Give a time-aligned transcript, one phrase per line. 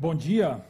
[0.00, 0.64] Bom dia.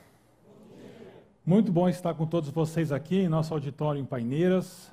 [1.44, 4.90] Muito bom estar com todos vocês aqui em nosso auditório em Paineiras,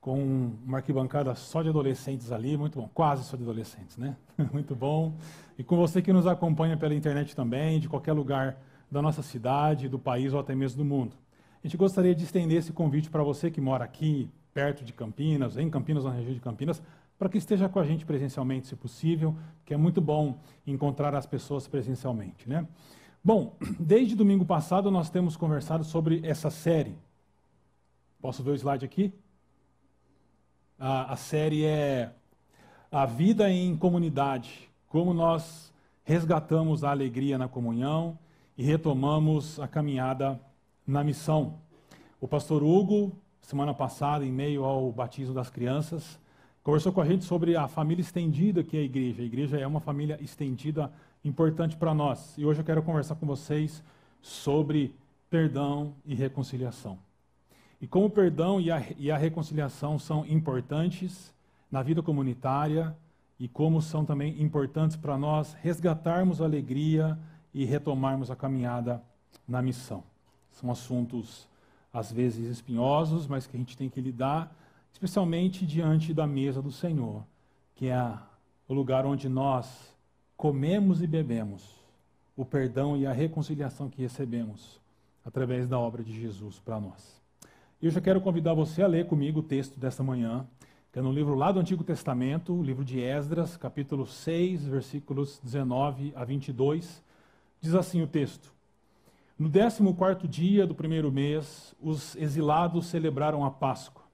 [0.00, 4.16] com uma arquibancada só de adolescentes ali, muito bom, quase só de adolescentes, né?
[4.52, 5.16] muito bom.
[5.58, 8.56] E com você que nos acompanha pela internet também, de qualquer lugar
[8.88, 11.16] da nossa cidade, do país ou até mesmo do mundo.
[11.60, 15.56] A gente gostaria de estender esse convite para você que mora aqui, perto de Campinas,
[15.56, 16.80] em Campinas, na região de Campinas,
[17.18, 21.26] para que esteja com a gente presencialmente, se possível, que é muito bom encontrar as
[21.26, 22.64] pessoas presencialmente, né?
[23.22, 26.96] Bom, desde domingo passado nós temos conversado sobre essa série.
[28.20, 29.12] Posso ver o slide aqui?
[30.78, 32.12] A, a série é
[32.90, 34.70] A Vida em Comunidade.
[34.88, 35.72] Como nós
[36.04, 38.16] resgatamos a alegria na comunhão
[38.56, 40.40] e retomamos a caminhada
[40.86, 41.58] na missão.
[42.20, 46.18] O pastor Hugo, semana passada, em meio ao batismo das crianças,
[46.62, 49.22] conversou com a gente sobre a família estendida que é a igreja.
[49.22, 50.90] A igreja é uma família estendida
[51.24, 52.36] importante para nós.
[52.38, 53.82] E hoje eu quero conversar com vocês
[54.22, 54.94] sobre
[55.30, 56.98] perdão e reconciliação.
[57.80, 61.32] E como o perdão e a, e a reconciliação são importantes
[61.70, 62.96] na vida comunitária
[63.38, 67.18] e como são também importantes para nós resgatarmos a alegria
[67.54, 69.02] e retomarmos a caminhada
[69.46, 70.02] na missão.
[70.50, 71.46] São assuntos
[71.92, 74.54] às vezes espinhosos, mas que a gente tem que lidar,
[74.92, 77.24] especialmente diante da mesa do Senhor,
[77.74, 78.18] que é
[78.66, 79.96] o lugar onde nós
[80.38, 81.74] comemos e bebemos
[82.36, 84.80] o perdão e a reconciliação que recebemos
[85.24, 87.20] através da obra de Jesus para nós.
[87.82, 90.46] E eu já quero convidar você a ler comigo o texto desta manhã,
[90.92, 95.40] que é no livro lá do Antigo Testamento, o livro de Esdras, capítulo 6, versículos
[95.42, 97.02] 19 a 22.
[97.60, 98.54] Diz assim o texto:
[99.36, 104.04] No décimo quarto dia do primeiro mês, os exilados celebraram a Páscoa.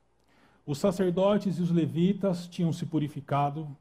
[0.64, 3.76] Os sacerdotes e os levitas tinham se purificado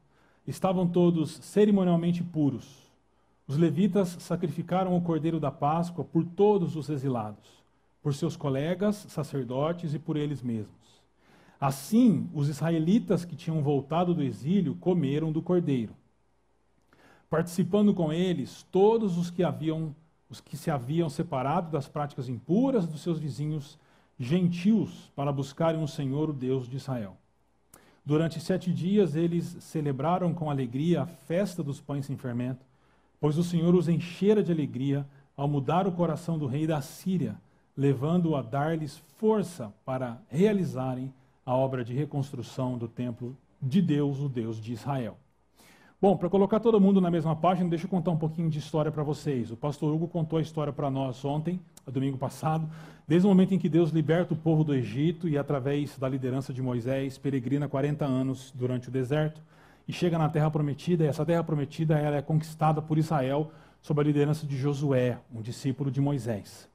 [0.46, 2.84] estavam todos cerimonialmente puros.
[3.46, 7.62] Os levitas sacrificaram o cordeiro da Páscoa por todos os exilados,
[8.02, 11.02] por seus colegas sacerdotes e por eles mesmos.
[11.60, 15.94] Assim, os israelitas que tinham voltado do exílio comeram do cordeiro.
[17.28, 19.94] Participando com eles todos os que haviam
[20.28, 23.78] os que se haviam separado das práticas impuras dos seus vizinhos
[24.18, 27.16] gentios para buscarem o Senhor, o Deus de Israel.
[28.04, 32.64] Durante sete dias eles celebraram com alegria a festa dos pães sem fermento,
[33.18, 37.36] pois o Senhor os enchera de alegria ao mudar o coração do rei da Síria,
[37.74, 41.12] levando-o a dar-lhes força para realizarem
[41.46, 45.16] a obra de reconstrução do templo de Deus, o Deus de Israel.
[46.04, 48.92] Bom, para colocar todo mundo na mesma página, deixa eu contar um pouquinho de história
[48.92, 49.50] para vocês.
[49.50, 51.58] O pastor Hugo contou a história para nós ontem,
[51.90, 52.68] domingo passado,
[53.08, 56.52] desde o momento em que Deus liberta o povo do Egito e, através da liderança
[56.52, 59.40] de Moisés, peregrina 40 anos durante o deserto
[59.88, 61.04] e chega na Terra Prometida.
[61.04, 63.50] E essa Terra Prometida ela é conquistada por Israel
[63.80, 66.68] sob a liderança de Josué, um discípulo de Moisés.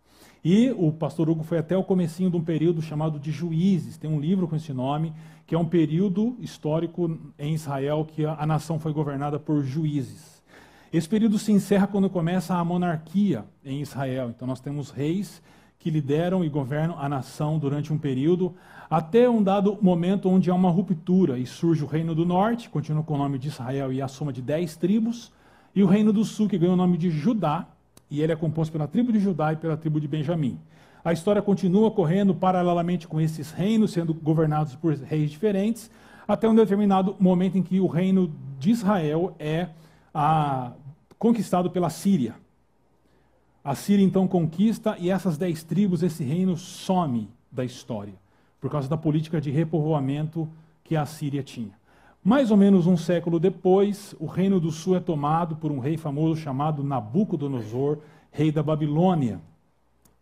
[0.43, 3.97] E o pastor Hugo foi até o comecinho de um período chamado de Juízes.
[3.97, 5.13] Tem um livro com esse nome,
[5.49, 10.43] que é um período histórico em Israel que a, nação foi governada por juízes.
[10.93, 14.29] Esse período se encerra quando começa a monarquia em Israel.
[14.29, 15.41] Então nós temos reis
[15.79, 18.53] que lideram e governam a nação durante um período,
[18.87, 23.01] até um dado momento onde há uma ruptura e surge o reino do norte, continua
[23.01, 25.31] com o nome de Israel e a soma de dez tribos,
[25.75, 27.65] e o reino do sul, que ganha o nome de Judá,
[28.07, 30.59] e ele é composto pela tribo de Judá e pela tribo de Benjamim.
[31.03, 35.89] A história continua correndo paralelamente com esses reinos, sendo governados por reis diferentes,
[36.27, 39.69] até um determinado momento em que o reino de Israel é
[40.13, 40.73] a,
[41.17, 42.35] conquistado pela Síria.
[43.63, 48.13] A Síria então conquista e essas dez tribos, esse reino some da história,
[48.59, 50.47] por causa da política de repovoamento
[50.83, 51.79] que a Síria tinha.
[52.23, 55.97] Mais ou menos um século depois, o reino do sul é tomado por um rei
[55.97, 57.99] famoso chamado Nabucodonosor,
[58.31, 59.39] rei da Babilônia.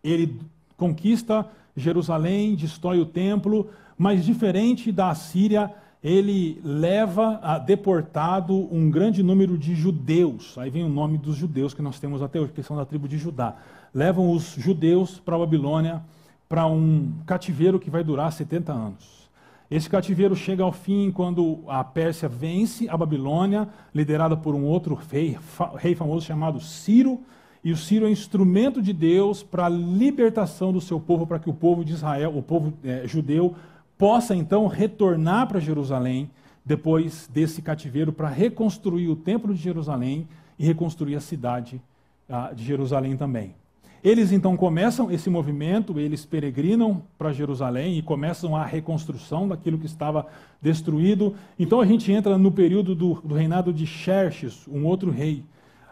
[0.04, 0.40] Ele
[0.78, 1.46] conquista
[1.76, 5.72] Jerusalém, destrói o templo, mas diferente da Síria,
[6.04, 10.58] ele leva a deportado um grande número de judeus.
[10.58, 13.08] Aí vem o nome dos judeus que nós temos até hoje, que são da tribo
[13.08, 13.56] de Judá.
[13.94, 16.02] Levam os judeus para a Babilônia
[16.50, 19.28] para um cativeiro que vai durar 70 anos.
[19.70, 24.98] Esse cativeiro chega ao fim quando a Pérsia vence a Babilônia, liderada por um outro
[25.12, 25.38] rei,
[25.78, 27.20] rei famoso chamado Ciro.
[27.68, 31.50] E o Ciro é instrumento de Deus para a libertação do seu povo, para que
[31.50, 33.56] o povo de Israel, o povo é, judeu,
[33.98, 36.32] possa então retornar para Jerusalém
[36.66, 40.26] depois desse cativeiro para reconstruir o templo de Jerusalém
[40.58, 41.82] e reconstruir a cidade
[42.30, 43.54] ah, de Jerusalém também.
[44.02, 49.88] Eles então começam esse movimento, eles peregrinam para Jerusalém e começam a reconstrução daquilo que
[49.88, 50.26] estava
[50.62, 51.36] destruído.
[51.60, 55.44] Então a gente entra no período do, do reinado de Xerxes, um outro rei.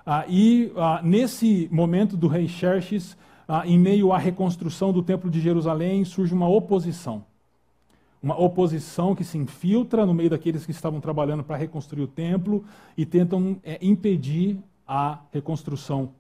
[0.05, 3.17] Ah, e ah, nesse momento do rei Xerxes,
[3.47, 7.25] ah, em meio à reconstrução do Templo de Jerusalém, surge uma oposição.
[8.21, 12.63] Uma oposição que se infiltra no meio daqueles que estavam trabalhando para reconstruir o templo
[12.95, 16.11] e tentam é, impedir a reconstrução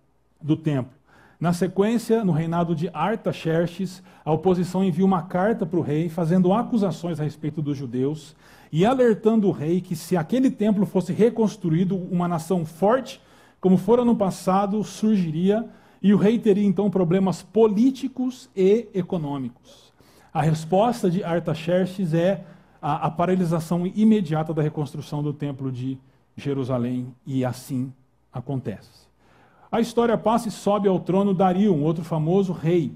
[0.41, 0.93] do templo.
[1.39, 6.53] Na sequência, no reinado de Artaxerxes, a oposição envia uma carta para o rei, fazendo
[6.53, 8.35] acusações a respeito dos judeus
[8.71, 13.21] e alertando o rei que, se aquele templo fosse reconstruído, uma nação forte,
[13.65, 15.67] como fora no passado, surgiria
[15.99, 19.91] e o rei teria então problemas políticos e econômicos.
[20.31, 22.45] A resposta de Artaxerxes é
[22.79, 25.97] a, a paralisação imediata da reconstrução do templo de
[26.37, 27.91] Jerusalém, e assim
[28.31, 29.07] acontece.
[29.71, 32.93] A história passa e sobe ao trono Dario, um outro famoso rei.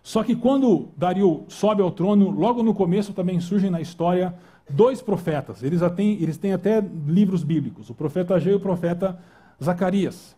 [0.00, 4.32] Só que quando Dario sobe ao trono, logo no começo também surgem na história
[4.70, 5.64] dois profetas.
[5.64, 9.18] Eles, têm, eles têm até livros bíblicos, o profeta Ageu e o profeta
[9.62, 10.36] Zacarias.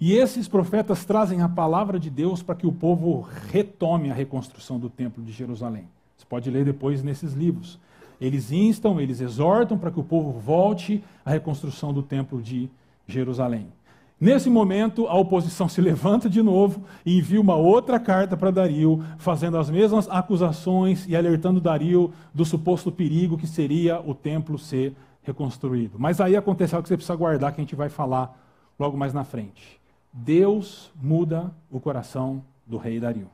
[0.00, 4.78] E esses profetas trazem a palavra de Deus para que o povo retome a reconstrução
[4.78, 5.86] do templo de Jerusalém.
[6.16, 7.78] Você pode ler depois nesses livros.
[8.20, 12.68] Eles instam, eles exortam para que o povo volte à reconstrução do templo de
[13.06, 13.66] Jerusalém.
[14.20, 19.02] Nesse momento, a oposição se levanta de novo e envia uma outra carta para Dario,
[19.18, 24.94] fazendo as mesmas acusações e alertando Dario do suposto perigo que seria o templo ser
[25.22, 25.98] reconstruído.
[25.98, 28.47] Mas aí acontece algo que você precisa guardar, que a gente vai falar
[28.78, 29.78] logo mais na frente.
[30.12, 33.28] Deus muda o coração do rei Dario.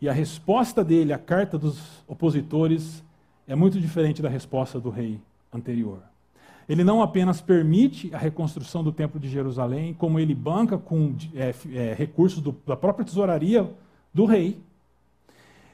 [0.00, 3.02] E a resposta dele à carta dos opositores
[3.46, 5.20] é muito diferente da resposta do rei
[5.52, 6.02] anterior.
[6.68, 11.54] Ele não apenas permite a reconstrução do Templo de Jerusalém, como ele banca com é,
[11.72, 13.70] é, recursos do, da própria tesouraria
[14.12, 14.58] do rei.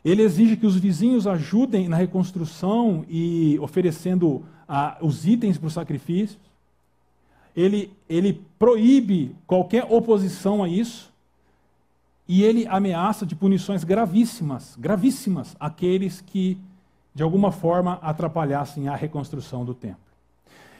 [0.04, 5.74] Ele exige que os vizinhos ajudem na reconstrução e oferecendo ah, os itens para os
[5.74, 6.38] sacrifícios.
[7.56, 11.10] Ele, ele proíbe qualquer oposição a isso.
[12.28, 16.56] E ele ameaça de punições gravíssimas, gravíssimas, aqueles que,
[17.12, 19.98] de alguma forma, atrapalhassem a reconstrução do templo.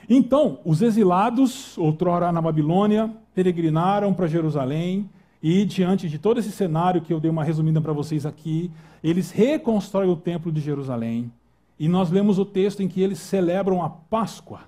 [0.08, 5.08] Então, os exilados, outrora na Babilônia, peregrinaram para Jerusalém
[5.42, 8.70] e, diante de todo esse cenário que eu dei uma resumida para vocês aqui,
[9.02, 11.32] eles reconstroem o templo de Jerusalém.
[11.78, 14.60] E nós lemos o texto em que eles celebram a Páscoa,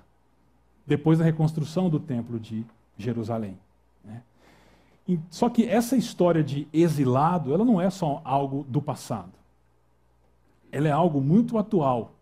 [0.85, 2.65] depois da reconstrução do templo de
[2.97, 3.57] Jerusalém.
[4.03, 4.21] Né?
[5.29, 9.31] Só que essa história de exilado, ela não é só algo do passado.
[10.71, 12.13] Ela é algo muito atual,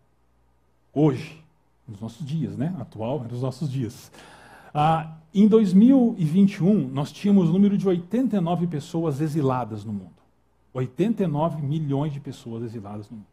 [0.92, 1.42] hoje
[1.88, 2.74] nos nossos dias, né?
[2.78, 4.12] Atual, nos nossos dias.
[4.74, 10.12] Ah, em 2021, nós tínhamos o número de 89 pessoas exiladas no mundo.
[10.72, 13.26] 89 milhões de pessoas exiladas no mundo.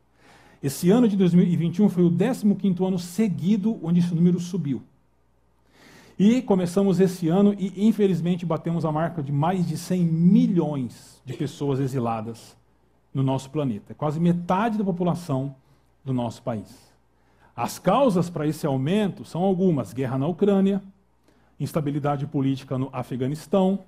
[0.62, 4.82] Esse ano de 2021 foi o 15º ano seguido onde esse número subiu.
[6.20, 11.34] E começamos esse ano e, infelizmente, batemos a marca de mais de 100 milhões de
[11.34, 12.58] pessoas exiladas
[13.14, 13.94] no nosso planeta.
[13.94, 15.56] Quase metade da população
[16.04, 16.94] do nosso país.
[17.56, 20.84] As causas para esse aumento são algumas: guerra na Ucrânia,
[21.58, 23.86] instabilidade política no Afeganistão,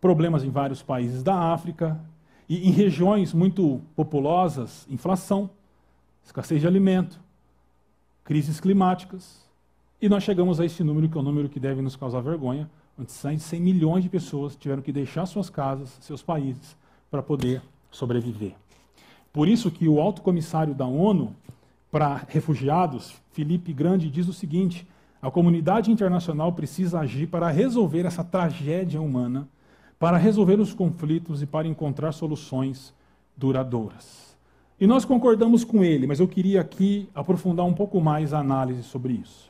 [0.00, 2.00] problemas em vários países da África
[2.48, 5.50] e em regiões muito populosas, inflação,
[6.24, 7.20] escassez de alimento,
[8.24, 9.49] crises climáticas.
[10.02, 12.22] E nós chegamos a esse número, que é o um número que deve nos causar
[12.22, 16.74] vergonha, onde 100 milhões de pessoas tiveram que deixar suas casas, seus países,
[17.10, 18.54] para poder sobreviver.
[19.30, 21.36] Por isso que o alto comissário da ONU
[21.90, 24.88] para refugiados, Felipe Grande diz o seguinte:
[25.20, 29.46] a comunidade internacional precisa agir para resolver essa tragédia humana,
[29.98, 32.94] para resolver os conflitos e para encontrar soluções
[33.36, 34.34] duradouras.
[34.80, 38.82] E nós concordamos com ele, mas eu queria aqui aprofundar um pouco mais a análise
[38.82, 39.49] sobre isso.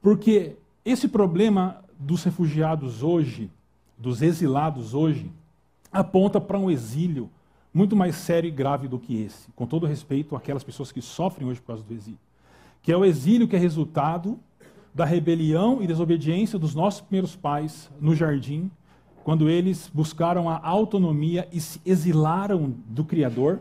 [0.00, 3.50] Porque esse problema dos refugiados hoje,
[3.98, 5.30] dos exilados hoje,
[5.92, 7.28] aponta para um exílio
[7.72, 11.48] muito mais sério e grave do que esse, com todo respeito àquelas pessoas que sofrem
[11.48, 12.18] hoje por causa do exílio.
[12.82, 14.38] Que é o exílio que é resultado
[14.94, 18.70] da rebelião e desobediência dos nossos primeiros pais no jardim,
[19.22, 23.60] quando eles buscaram a autonomia e se exilaram do Criador,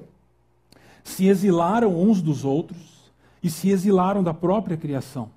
[1.03, 3.12] se exilaram uns dos outros
[3.43, 5.29] e se exilaram da própria criação.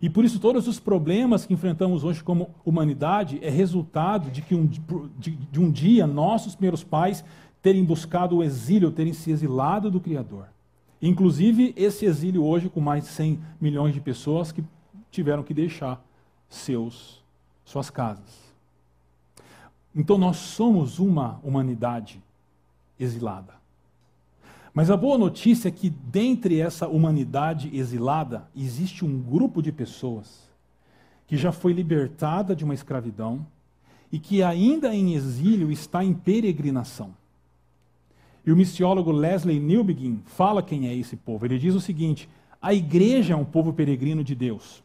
[0.00, 4.54] E por isso todos os problemas que enfrentamos hoje como humanidade é resultado de que
[4.54, 7.24] um, de, de um dia nossos primeiros pais
[7.62, 10.48] terem buscado o exílio, terem se exilado do Criador.
[11.00, 14.64] Inclusive, esse exílio hoje, com mais de 100 milhões de pessoas que
[15.10, 16.04] tiveram que deixar
[16.48, 17.22] seus,
[17.64, 18.54] suas casas.
[19.94, 22.22] Então, nós somos uma humanidade
[22.98, 23.54] exilada.
[24.74, 30.52] Mas a boa notícia é que, dentre essa humanidade exilada, existe um grupo de pessoas
[31.28, 33.46] que já foi libertada de uma escravidão
[34.10, 37.14] e que ainda em exílio está em peregrinação.
[38.44, 41.46] E o missiólogo Leslie Newbegin fala quem é esse povo.
[41.46, 42.28] Ele diz o seguinte:
[42.60, 44.82] a igreja é um povo peregrino de Deus.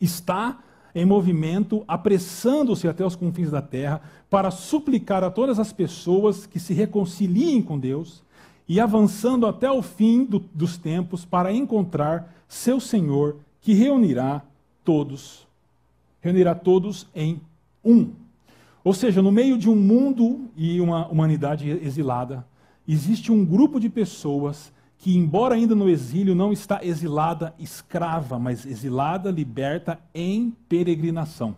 [0.00, 0.58] Está
[0.94, 6.58] em movimento, apressando-se até os confins da terra, para suplicar a todas as pessoas que
[6.58, 8.22] se reconciliem com Deus
[8.72, 14.40] e avançando até o fim do, dos tempos para encontrar seu Senhor, que reunirá
[14.82, 15.46] todos,
[16.22, 17.38] reunirá todos em
[17.84, 18.12] um.
[18.82, 22.46] Ou seja, no meio de um mundo e uma humanidade exilada,
[22.88, 28.64] existe um grupo de pessoas que, embora ainda no exílio, não está exilada escrava, mas
[28.64, 31.54] exilada, liberta em peregrinação.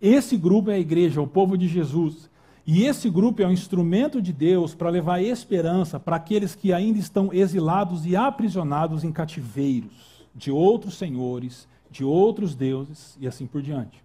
[0.00, 2.30] Esse grupo é a igreja, o povo de Jesus.
[2.66, 6.98] E esse grupo é um instrumento de Deus para levar esperança para aqueles que ainda
[6.98, 13.62] estão exilados e aprisionados em cativeiros de outros senhores, de outros deuses e assim por
[13.62, 14.02] diante.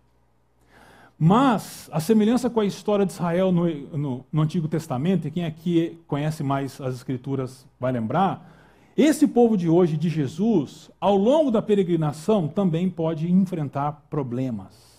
[1.17, 5.45] Mas, a semelhança com a história de Israel no, no, no, Antigo Testamento, e quem
[5.45, 8.51] aqui conhece mais as Escrituras vai lembrar,
[8.97, 14.94] esse povo de hoje, de Jesus, ao longo da peregrinação, também pode enfrentar problemas.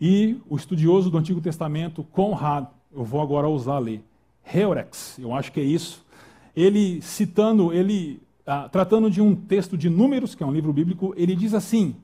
[0.00, 4.04] E o estudioso do Antigo Testamento, Conrad, eu vou agora usar ler,
[4.44, 6.04] Heurex, eu acho que é isso,
[6.54, 11.12] ele citando, ele ah, tratando de um texto de Números, que é um livro bíblico,
[11.16, 11.96] ele diz assim: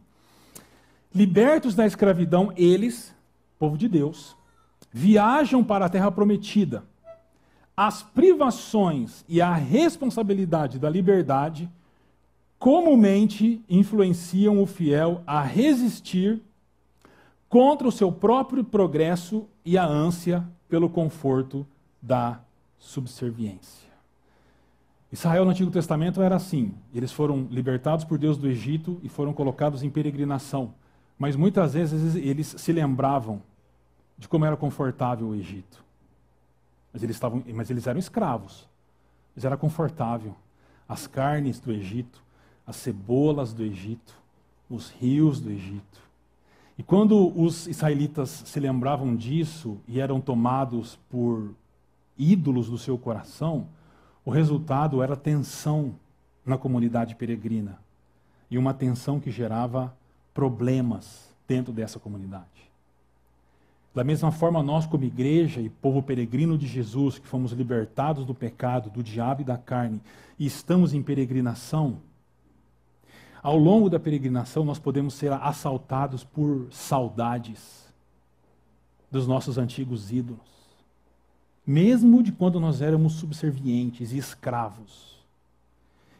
[1.15, 3.15] Libertos da escravidão, eles,
[3.59, 4.35] povo de Deus,
[4.91, 6.85] viajam para a terra prometida.
[7.77, 11.71] As privações e a responsabilidade da liberdade
[12.59, 16.41] comumente influenciam o fiel a resistir
[17.53, 21.67] contra o seu próprio progresso e a ânsia pelo conforto
[22.01, 22.41] da
[22.79, 23.91] subserviência.
[25.13, 29.35] Israel no Antigo Testamento era assim: eles foram libertados por Deus do Egito e foram
[29.35, 30.73] colocados em peregrinação.
[31.19, 33.43] Mas muitas vezes eles se lembravam
[34.17, 35.85] de como era confortável o Egito.
[36.91, 38.67] Mas eles, estavam, mas eles eram escravos.
[39.37, 40.35] Mas era confortável.
[40.89, 42.25] As carnes do Egito,
[42.67, 44.15] as cebolas do Egito,
[44.71, 46.12] os rios do Egito.
[46.79, 51.55] E quando os israelitas se lembravam disso e eram tomados por
[52.19, 53.67] ídolos do seu coração,
[54.25, 55.95] o resultado era tensão
[56.45, 57.79] na comunidade peregrina.
[58.51, 59.95] E uma tensão que gerava
[60.33, 62.47] problemas dentro dessa comunidade.
[63.95, 68.35] Da mesma forma, nós, como igreja e povo peregrino de Jesus, que fomos libertados do
[68.35, 70.01] pecado, do diabo e da carne,
[70.39, 71.99] e estamos em peregrinação,
[73.43, 77.83] ao longo da peregrinação nós podemos ser assaltados por saudades
[79.11, 80.41] dos nossos antigos ídolos,
[81.67, 85.13] mesmo de quando nós éramos subservientes e escravos.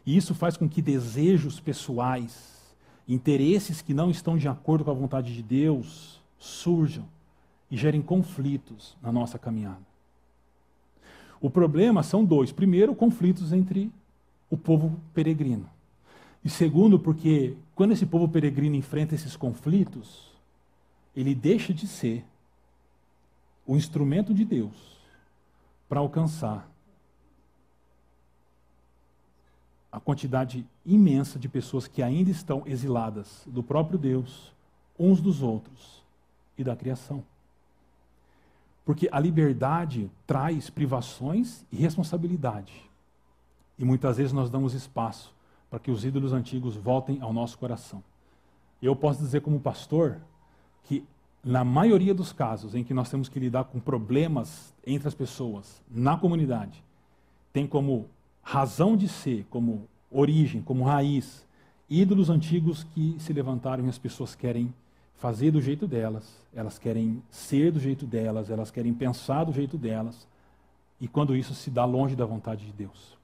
[0.05, 2.75] E isso faz com que desejos pessoais,
[3.07, 7.05] interesses que não estão de acordo com a vontade de Deus surjam
[7.71, 9.81] e gerem conflitos na nossa caminhada.
[11.41, 12.51] O problema são dois.
[12.51, 13.91] Primeiro, conflitos entre
[14.49, 15.72] o povo peregrino.
[16.43, 20.31] E segundo, porque quando esse povo peregrino enfrenta esses conflitos,
[21.15, 22.25] ele deixa de ser
[23.65, 24.97] o instrumento de Deus
[25.87, 26.69] para alcançar
[29.89, 34.51] a quantidade imensa de pessoas que ainda estão exiladas do próprio Deus,
[34.99, 36.03] uns dos outros
[36.57, 37.23] e da criação.
[38.83, 42.73] Porque a liberdade traz privações e responsabilidade.
[43.77, 45.33] E muitas vezes nós damos espaço
[45.73, 48.03] para que os ídolos antigos voltem ao nosso coração.
[48.79, 50.21] Eu posso dizer, como pastor,
[50.83, 51.03] que
[51.43, 55.81] na maioria dos casos em que nós temos que lidar com problemas entre as pessoas,
[55.89, 56.83] na comunidade,
[57.51, 58.05] tem como
[58.43, 61.43] razão de ser, como origem, como raiz,
[61.89, 64.71] ídolos antigos que se levantaram e as pessoas querem
[65.15, 69.75] fazer do jeito delas, elas querem ser do jeito delas, elas querem pensar do jeito
[69.75, 70.27] delas,
[71.01, 73.22] e quando isso se dá longe da vontade de Deus.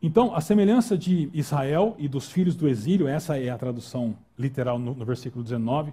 [0.00, 4.78] Então, a semelhança de Israel e dos filhos do exílio, essa é a tradução literal
[4.78, 5.92] no, no versículo 19,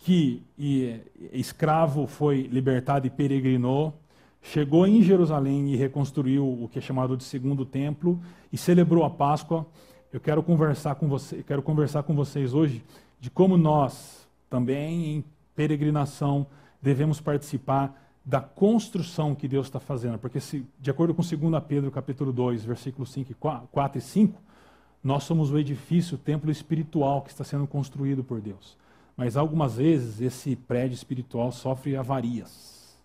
[0.00, 1.00] que e,
[1.32, 3.94] escravo foi libertado e peregrinou,
[4.42, 8.20] chegou em Jerusalém e reconstruiu o que é chamado de segundo templo
[8.52, 9.64] e celebrou a Páscoa.
[10.12, 12.82] Eu quero conversar com você, quero conversar com vocês hoje
[13.20, 15.24] de como nós também em
[15.54, 16.46] peregrinação
[16.82, 21.92] devemos participar da construção que Deus está fazendo, porque se, de acordo com 2 Pedro
[21.92, 23.32] capítulo 2, versículos 5
[23.70, 24.42] 4 e 5,
[25.02, 28.76] nós somos o edifício, o templo espiritual que está sendo construído por Deus.
[29.16, 32.98] Mas algumas vezes esse prédio espiritual sofre avarias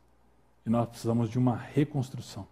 [0.66, 2.48] e nós precisamos de uma reconstrução.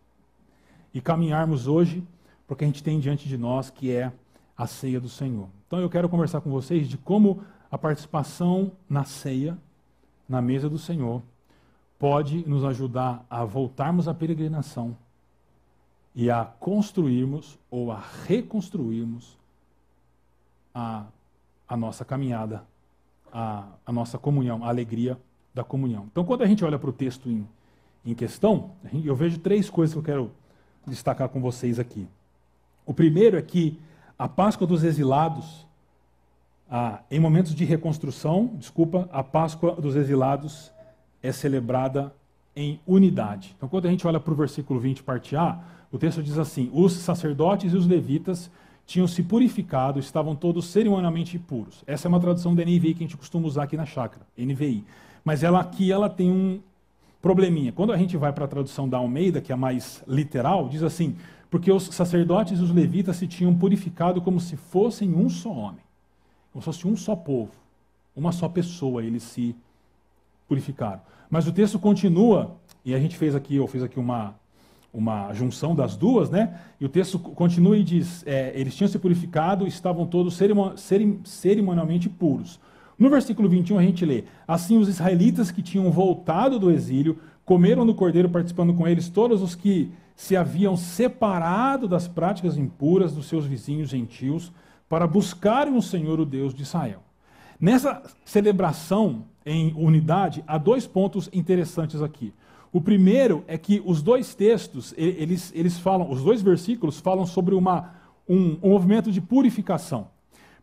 [0.94, 2.04] E caminharmos hoje
[2.48, 4.12] porque a gente tem diante de nós que é
[4.56, 5.50] a ceia do Senhor.
[5.66, 9.58] Então eu quero conversar com vocês de como a participação na ceia,
[10.28, 11.24] na mesa do Senhor,
[12.00, 14.96] pode nos ajudar a voltarmos à peregrinação
[16.16, 19.38] e a construirmos ou a reconstruirmos
[20.74, 21.06] a,
[21.68, 22.64] a nossa caminhada,
[23.32, 25.20] a, a nossa comunhão, a alegria
[25.54, 26.08] da comunhão.
[26.10, 27.46] Então, quando a gente olha para o texto em,
[28.06, 28.72] em questão,
[29.04, 30.32] eu vejo três coisas que eu quero
[30.88, 32.08] destacar com vocês aqui.
[32.86, 33.78] O primeiro é que
[34.18, 35.68] a Páscoa dos exilados,
[36.70, 40.72] ah, em momentos de reconstrução, desculpa, a Páscoa dos exilados
[41.22, 42.14] é celebrada
[42.56, 43.54] em unidade.
[43.58, 45.60] Então, quando a gente olha para o versículo 20, parte A,
[45.92, 48.50] o texto diz assim: Os sacerdotes e os levitas
[48.86, 51.84] tinham se purificado, estavam todos cerimonialmente puros.
[51.86, 54.84] Essa é uma tradução da NVI que a gente costuma usar aqui na chácara, NVI.
[55.24, 56.60] Mas ela aqui ela tem um
[57.22, 57.72] probleminha.
[57.72, 61.16] Quando a gente vai para a tradução da Almeida, que é mais literal, diz assim:
[61.50, 65.84] porque os sacerdotes e os levitas se tinham purificado como se fossem um só homem,
[66.52, 67.52] como se fosse um só povo,
[68.16, 69.69] uma só pessoa, eles se purificaram.
[71.30, 74.36] Mas o texto continua, e a gente fez aqui, eu fiz aqui uma
[74.94, 76.60] uma junção das duas, né?
[76.80, 80.38] E o texto continua e diz: é, eles tinham se purificado, estavam todos
[81.26, 82.60] cerimonialmente puros.
[82.98, 87.86] No versículo 21 a gente lê: Assim os israelitas que tinham voltado do exílio comeram
[87.86, 93.28] no cordeiro, participando com eles todos os que se haviam separado das práticas impuras dos
[93.28, 94.52] seus vizinhos gentios
[94.90, 97.02] para buscarem o Senhor, o Deus de Israel.
[97.60, 102.34] Nessa celebração em unidade, há dois pontos interessantes aqui.
[102.72, 107.56] O primeiro é que os dois textos, eles, eles falam, os dois versículos falam sobre
[107.56, 107.92] uma,
[108.28, 110.08] um, um movimento de purificação.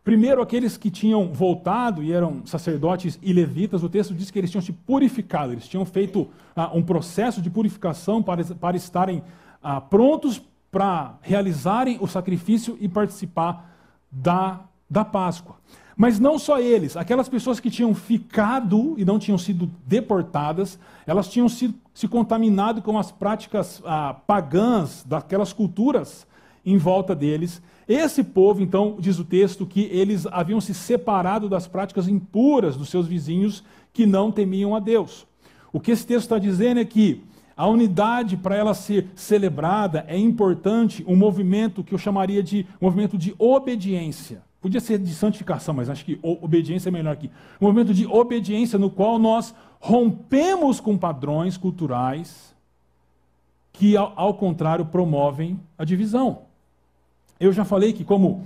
[0.03, 4.49] Primeiro, aqueles que tinham voltado e eram sacerdotes e levitas, o texto diz que eles
[4.49, 9.21] tinham se purificado, eles tinham feito ah, um processo de purificação para, para estarem
[9.61, 13.75] ah, prontos para realizarem o sacrifício e participar
[14.09, 15.57] da, da Páscoa.
[15.97, 20.77] Mas não só eles, aquelas pessoas que tinham ficado e não tinham sido deportadas,
[21.07, 26.27] elas tinham sido, se contaminado com as práticas ah, pagãs daquelas culturas
[26.63, 27.63] em volta deles.
[27.87, 32.89] Esse povo, então, diz o texto, que eles haviam se separado das práticas impuras dos
[32.89, 35.25] seus vizinhos que não temiam a Deus.
[35.73, 37.23] O que esse texto está dizendo é que
[37.55, 43.17] a unidade, para ela ser celebrada, é importante um movimento que eu chamaria de movimento
[43.17, 44.45] de obediência.
[44.67, 47.31] Podia ser de santificação, mas acho que obediência é melhor aqui.
[47.61, 52.53] Um movimento de obediência no qual nós rompemos com padrões culturais
[53.71, 56.41] que, ao, ao contrário, promovem a divisão.
[57.39, 58.43] Eu já falei que, como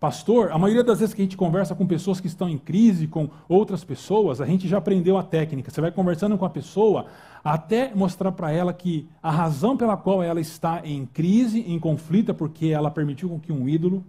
[0.00, 3.06] pastor, a maioria das vezes que a gente conversa com pessoas que estão em crise,
[3.06, 5.70] com outras pessoas, a gente já aprendeu a técnica.
[5.70, 7.06] Você vai conversando com a pessoa
[7.44, 12.32] até mostrar para ela que a razão pela qual ela está em crise, em conflito,
[12.32, 14.04] é porque ela permitiu que um ídolo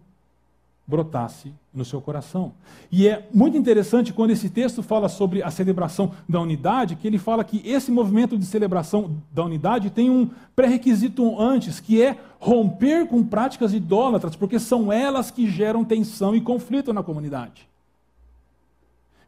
[0.91, 2.51] brotasse no seu coração.
[2.91, 7.17] E é muito interessante quando esse texto fala sobre a celebração da unidade, que ele
[7.17, 13.07] fala que esse movimento de celebração da unidade tem um pré-requisito antes, que é romper
[13.07, 17.65] com práticas idólatras, porque são elas que geram tensão e conflito na comunidade.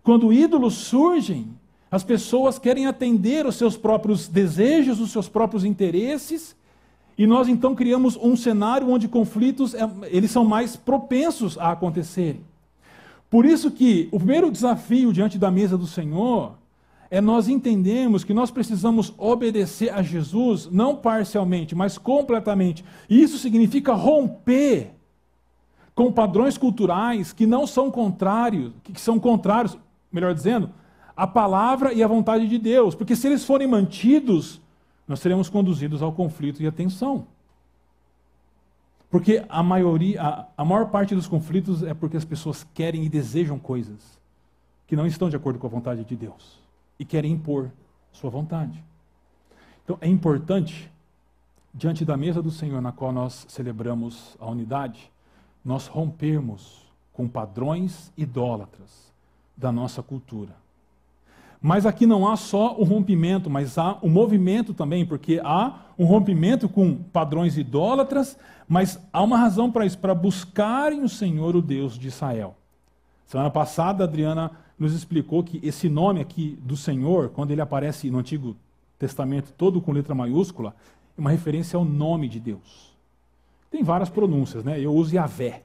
[0.03, 1.47] Quando ídolos surgem,
[1.89, 6.57] as pessoas querem atender os seus próprios desejos, os seus próprios interesses,
[7.17, 12.41] e nós então criamos um cenário onde conflitos é, eles são mais propensos a acontecerem.
[13.29, 16.53] Por isso que o primeiro desafio diante da mesa do Senhor
[17.09, 22.83] é nós entendemos que nós precisamos obedecer a Jesus não parcialmente, mas completamente.
[23.07, 24.91] E isso significa romper
[25.93, 29.77] com padrões culturais que não são contrários, que são contrários,
[30.11, 30.71] melhor dizendo,
[31.15, 34.59] à palavra e à vontade de Deus, porque se eles forem mantidos,
[35.07, 37.27] nós seremos conduzidos ao conflito e à tensão.
[39.09, 43.09] Porque a maioria, a, a maior parte dos conflitos é porque as pessoas querem e
[43.09, 44.19] desejam coisas
[44.87, 46.59] que não estão de acordo com a vontade de Deus
[46.97, 47.69] e querem impor
[48.11, 48.83] sua vontade.
[49.83, 50.89] Então é importante,
[51.73, 55.11] diante da mesa do Senhor na qual nós celebramos a unidade,
[55.63, 59.13] nós rompermos com padrões idólatras
[59.55, 60.62] da nossa cultura.
[61.65, 66.03] Mas aqui não há só o rompimento, mas há o movimento também, porque há um
[66.03, 71.61] rompimento com padrões idólatras, mas há uma razão para isso, para buscarem o Senhor, o
[71.61, 72.57] Deus de Israel.
[73.25, 78.11] Semana passada, a Adriana nos explicou que esse nome aqui do Senhor, quando ele aparece
[78.11, 78.57] no Antigo
[78.99, 80.75] Testamento todo com letra maiúscula,
[81.17, 82.91] é uma referência ao nome de Deus.
[83.71, 84.81] Tem várias pronúncias, né?
[84.81, 85.63] Eu uso Yahvé,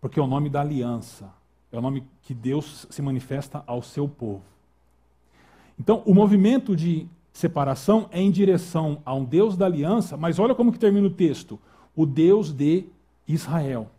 [0.00, 1.28] porque é o nome da aliança,
[1.72, 4.57] é o nome que Deus se manifesta ao seu povo.
[5.78, 10.54] Então, o movimento de separação é em direção a um Deus da aliança, mas olha
[10.54, 11.58] como que termina o texto:
[11.94, 12.84] o Deus de
[13.26, 13.90] Israel.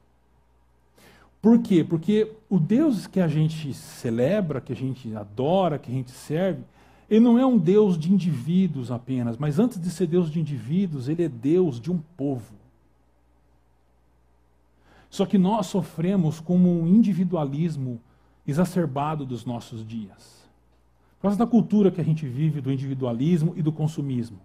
[1.42, 1.84] Por quê?
[1.84, 6.64] Porque o Deus que a gente celebra, que a gente adora, que a gente serve,
[7.10, 11.08] ele não é um Deus de indivíduos apenas, mas antes de ser Deus de indivíduos,
[11.08, 12.54] ele é Deus de um povo.
[15.10, 18.00] Só que nós sofremos com um individualismo
[18.46, 20.39] exacerbado dos nossos dias.
[21.20, 24.40] Por causa da cultura que a gente vive do individualismo e do consumismo.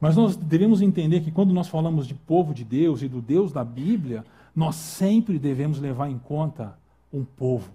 [0.00, 3.52] Mas nós devemos entender que quando nós falamos de povo de Deus e do Deus
[3.52, 6.78] da Bíblia, nós sempre devemos levar em conta
[7.12, 7.70] um povo.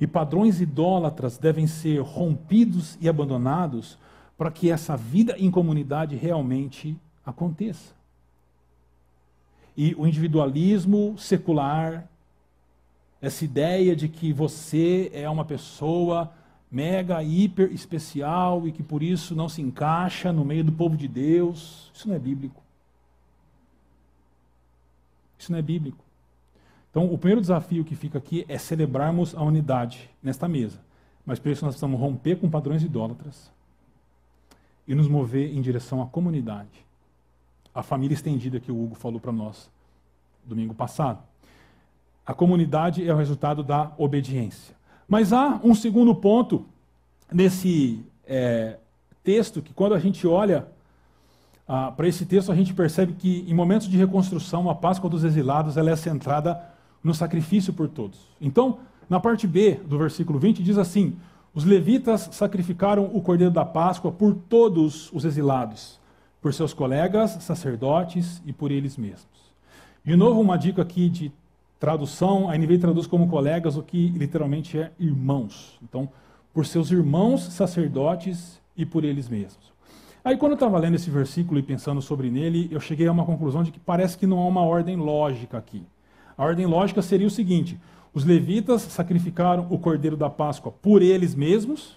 [0.00, 3.98] E padrões idólatras devem ser rompidos e abandonados
[4.36, 7.94] para que essa vida em comunidade realmente aconteça.
[9.76, 12.08] E o individualismo secular,
[13.20, 16.32] essa ideia de que você é uma pessoa
[16.70, 21.08] mega, hiper especial e que por isso não se encaixa no meio do povo de
[21.08, 22.62] Deus, isso não é bíblico.
[25.38, 26.04] Isso não é bíblico.
[26.90, 30.80] Então, o primeiro desafio que fica aqui é celebrarmos a unidade nesta mesa.
[31.24, 33.50] Mas para isso nós precisamos romper com padrões idólatras
[34.86, 36.86] e nos mover em direção à comunidade.
[37.74, 39.70] A família estendida que o Hugo falou para nós
[40.44, 41.22] domingo passado.
[42.26, 44.74] A comunidade é o resultado da obediência.
[45.06, 46.66] Mas há um segundo ponto
[47.32, 48.78] nesse é,
[49.22, 50.66] texto que, quando a gente olha
[51.68, 55.24] ah, para esse texto, a gente percebe que, em momentos de reconstrução, a Páscoa dos
[55.24, 56.60] exilados ela é centrada
[57.02, 58.18] no sacrifício por todos.
[58.40, 61.16] Então, na parte B do versículo 20, diz assim:
[61.54, 66.00] Os levitas sacrificaram o cordeiro da Páscoa por todos os exilados,
[66.40, 69.26] por seus colegas, sacerdotes e por eles mesmos.
[70.04, 71.32] De novo, uma dica aqui de
[71.78, 75.78] tradução: a NVI traduz como colegas, o que literalmente é irmãos.
[75.82, 76.08] Então,
[76.52, 79.74] por seus irmãos sacerdotes e por eles mesmos.
[80.24, 83.24] Aí, quando eu estava lendo esse versículo e pensando sobre ele, eu cheguei a uma
[83.24, 85.84] conclusão de que parece que não há uma ordem lógica aqui.
[86.36, 87.78] A ordem lógica seria o seguinte:
[88.12, 91.96] os levitas sacrificaram o cordeiro da Páscoa por eles mesmos,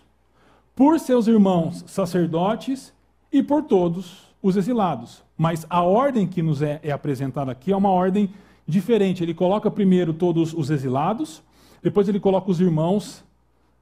[0.76, 2.94] por seus irmãos sacerdotes
[3.32, 5.24] e por todos os exilados.
[5.38, 8.30] Mas a ordem que nos é, é apresentada aqui é uma ordem
[8.69, 9.23] diferente.
[9.23, 11.43] Ele coloca primeiro todos os exilados,
[11.82, 13.23] depois ele coloca os irmãos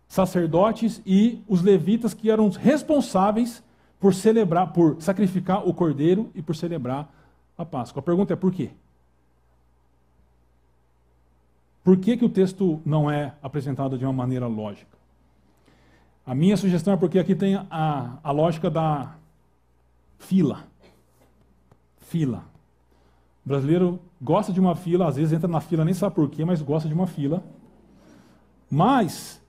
[0.08, 3.62] sacerdotes e os levitas que eram responsáveis
[4.00, 7.12] por celebrar, por sacrificar o cordeiro e por celebrar
[7.58, 8.00] a Páscoa.
[8.00, 8.70] A pergunta é por quê?
[11.84, 14.98] Por que, que o texto não é apresentado de uma maneira lógica?
[16.26, 19.16] A minha sugestão é porque aqui tem a, a lógica da
[20.20, 20.66] fila.
[22.00, 22.44] Fila.
[23.46, 26.44] O brasileiro gosta de uma fila, às vezes entra na fila, nem sabe por quê,
[26.44, 27.44] mas gosta de uma fila.
[28.70, 29.42] Mas,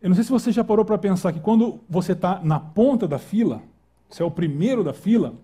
[0.00, 3.08] eu não sei se você já parou para pensar que quando você está na ponta
[3.08, 3.62] da fila,
[4.08, 5.34] você é o primeiro da fila,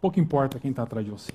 [0.00, 1.32] pouco importa quem está atrás de você.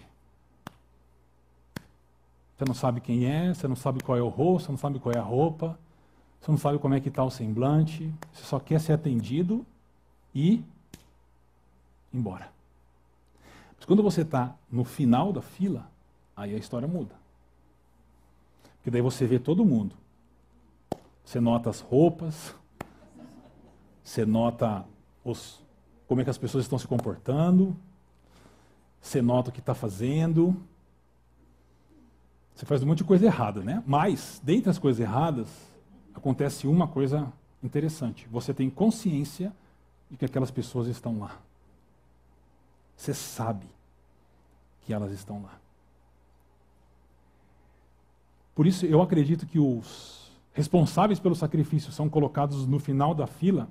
[2.57, 4.99] Você não sabe quem é, você não sabe qual é o rosto, você não sabe
[4.99, 5.77] qual é a roupa,
[6.39, 9.65] você não sabe como é que está o semblante, você só quer ser atendido
[10.33, 10.65] e ir
[12.13, 12.54] embora.
[13.85, 15.87] Mas quando você está no final da fila,
[16.35, 17.13] aí a história muda.
[18.77, 19.95] Porque daí você vê todo mundo.
[21.23, 22.55] Você nota as roupas,
[24.03, 24.83] você nota
[25.23, 25.63] os,
[26.07, 27.77] como é que as pessoas estão se comportando,
[28.99, 30.59] você nota o que está fazendo,
[32.55, 33.83] você faz um monte de coisa errada, né?
[33.85, 35.47] Mas, dentre as coisas erradas,
[36.11, 38.27] acontece uma coisa interessante.
[38.31, 39.53] Você tem consciência
[40.09, 41.39] de que aquelas pessoas estão lá.
[42.97, 43.74] Você sabe
[44.85, 45.59] que elas estão lá.
[48.53, 53.67] Por isso, eu acredito que os responsáveis pelo sacrifício são colocados no final da fila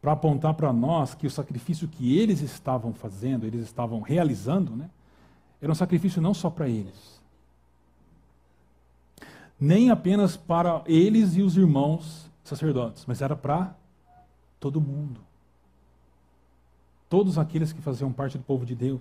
[0.00, 4.88] para apontar para nós que o sacrifício que eles estavam fazendo, eles estavam realizando, né,
[5.60, 7.20] era um sacrifício não só para eles,
[9.58, 13.74] nem apenas para eles e os irmãos sacerdotes, mas era para
[14.60, 15.20] todo mundo.
[17.08, 19.00] Todos aqueles que faziam parte do povo de Deus.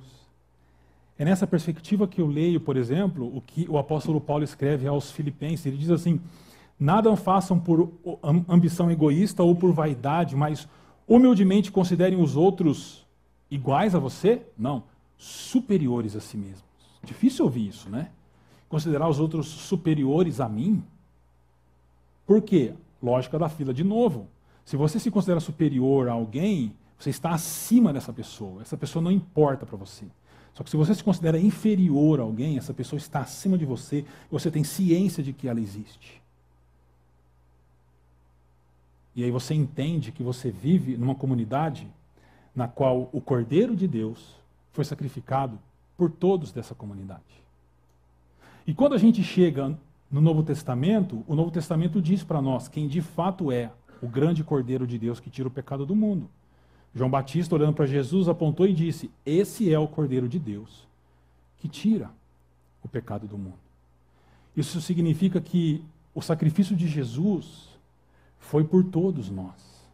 [1.23, 5.09] É nessa perspectiva que eu leio, por exemplo, o que o apóstolo Paulo escreve aos
[5.09, 5.65] Filipenses.
[5.65, 6.19] Ele diz assim:
[6.77, 7.93] Nada façam por
[8.49, 10.67] ambição egoísta ou por vaidade, mas
[11.07, 13.07] humildemente considerem os outros
[13.49, 14.41] iguais a você?
[14.57, 14.83] Não,
[15.17, 16.65] superiores a si mesmos.
[17.01, 18.09] Difícil ouvir isso, né?
[18.67, 20.83] considerar os outros superiores a mim?
[22.27, 22.73] Por quê?
[23.01, 24.27] Lógica da fila de novo.
[24.65, 28.61] Se você se considera superior a alguém, você está acima dessa pessoa.
[28.61, 30.05] Essa pessoa não importa para você.
[30.53, 34.05] Só que se você se considera inferior a alguém, essa pessoa está acima de você
[34.29, 36.21] você tem ciência de que ela existe.
[39.15, 41.87] E aí você entende que você vive numa comunidade
[42.55, 44.35] na qual o Cordeiro de Deus
[44.71, 45.59] foi sacrificado
[45.97, 47.21] por todos dessa comunidade.
[48.65, 49.77] E quando a gente chega
[50.09, 54.43] no Novo Testamento, o Novo Testamento diz para nós quem de fato é o grande
[54.43, 56.29] Cordeiro de Deus que tira o pecado do mundo.
[56.95, 60.87] João Batista, olhando para Jesus, apontou e disse: Esse é o Cordeiro de Deus
[61.57, 62.11] que tira
[62.83, 63.57] o pecado do mundo.
[64.55, 65.81] Isso significa que
[66.13, 67.69] o sacrifício de Jesus
[68.37, 69.87] foi por todos nós.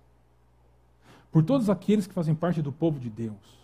[1.32, 3.60] Por todos aqueles que fazem parte do povo de Deus.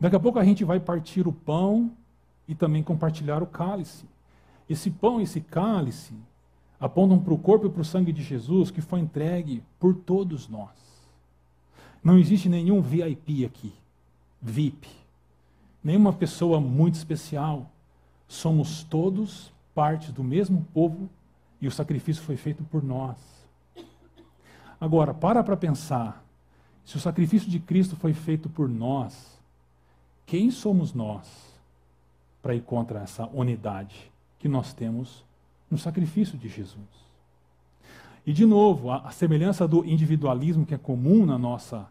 [0.00, 1.92] Daqui a pouco a gente vai partir o pão
[2.48, 4.06] e também compartilhar o cálice.
[4.68, 6.14] Esse pão e esse cálice
[6.80, 10.48] apontam para o corpo e para o sangue de Jesus que foi entregue por todos
[10.48, 10.87] nós.
[12.08, 13.70] Não existe nenhum VIP aqui,
[14.40, 14.88] VIP,
[15.84, 17.70] nenhuma pessoa muito especial.
[18.26, 21.10] Somos todos parte do mesmo povo
[21.60, 23.18] e o sacrifício foi feito por nós.
[24.80, 26.24] Agora, para para pensar.
[26.82, 29.38] Se o sacrifício de Cristo foi feito por nós,
[30.24, 31.28] quem somos nós
[32.40, 35.22] para ir contra essa unidade que nós temos
[35.70, 36.88] no sacrifício de Jesus?
[38.26, 41.86] E, de novo, a, a semelhança do individualismo que é comum na nossa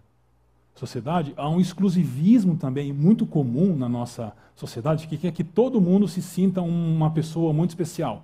[0.77, 6.07] sociedade, há um exclusivismo também muito comum na nossa sociedade que quer que todo mundo
[6.07, 8.23] se sinta uma pessoa muito especial.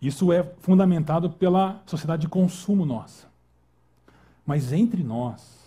[0.00, 3.26] Isso é fundamentado pela sociedade de consumo nossa.
[4.44, 5.62] Mas entre nós,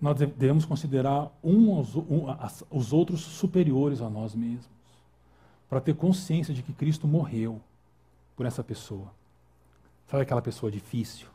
[0.00, 2.26] nós devemos considerar um aos, um,
[2.70, 4.68] os outros superiores a nós mesmos,
[5.68, 7.60] para ter consciência de que Cristo morreu
[8.36, 9.10] por essa pessoa.
[10.06, 11.26] Sabe aquela pessoa difícil?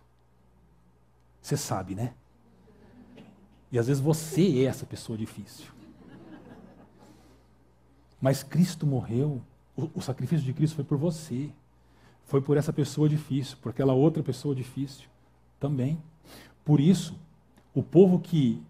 [1.43, 2.13] Você sabe, né?
[3.69, 5.65] E às vezes você é essa pessoa difícil.
[8.21, 9.41] Mas Cristo morreu,
[9.75, 11.49] o, o sacrifício de Cristo foi por você.
[12.23, 15.10] Foi por essa pessoa difícil, por aquela outra pessoa difícil
[15.60, 16.01] também.
[16.63, 17.19] Por isso,
[17.73, 18.63] o povo que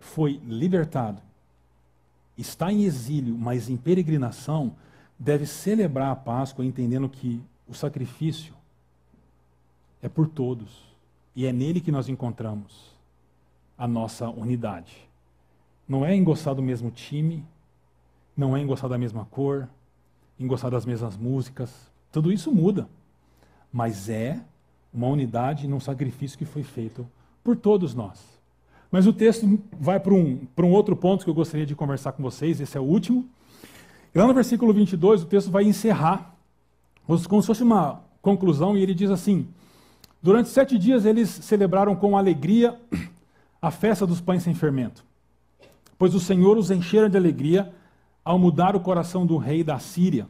[0.00, 1.22] foi libertado,
[2.36, 4.74] está em exílio, mas em peregrinação,
[5.16, 8.52] deve celebrar a Páscoa entendendo que o sacrifício
[10.02, 10.95] é por todos.
[11.36, 12.96] E é nele que nós encontramos
[13.76, 15.06] a nossa unidade.
[15.86, 17.44] Não é em gostar do mesmo time,
[18.34, 19.68] não é em gostar da mesma cor,
[20.40, 21.70] em gostar das mesmas músicas.
[22.10, 22.88] Tudo isso muda.
[23.70, 24.40] Mas é
[24.92, 27.06] uma unidade num sacrifício que foi feito
[27.44, 28.36] por todos nós.
[28.90, 32.12] Mas o texto vai para um, para um outro ponto que eu gostaria de conversar
[32.12, 33.28] com vocês, esse é o último.
[34.14, 36.34] E lá no versículo 22, o texto vai encerrar,
[37.06, 39.46] como se fosse uma conclusão, e ele diz assim:
[40.22, 42.78] Durante sete dias eles celebraram com alegria
[43.60, 45.04] a festa dos pães sem fermento,
[45.98, 47.72] pois o Senhor os enchera de alegria
[48.24, 50.26] ao mudar o coração do rei da Síria,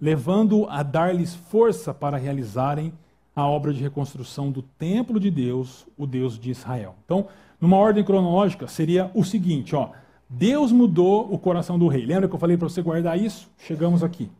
[0.00, 2.92] levando-o a dar-lhes força para realizarem
[3.34, 6.94] a obra de reconstrução do templo de Deus, o Deus de Israel.
[7.04, 7.26] Então,
[7.60, 9.90] numa ordem cronológica, seria o seguinte, ó,
[10.28, 12.06] Deus mudou o coração do rei.
[12.06, 13.48] Lembra que eu falei para você guardar isso?
[13.58, 14.30] Chegamos aqui.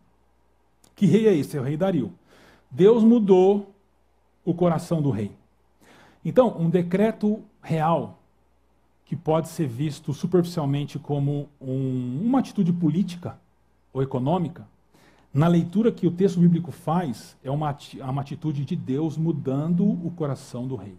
[0.95, 1.57] Que rei é esse?
[1.57, 2.13] É o rei Dario.
[2.71, 3.74] Deus mudou
[4.45, 5.33] o coração do rei.
[6.25, 8.19] Então, um decreto real,
[9.05, 13.39] que pode ser visto superficialmente como um, uma atitude política
[13.93, 14.67] ou econômica,
[15.33, 17.77] na leitura que o texto bíblico faz, é uma,
[18.09, 20.97] uma atitude de Deus mudando o coração do rei.